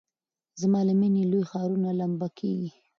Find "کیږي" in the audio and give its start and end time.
2.37-2.71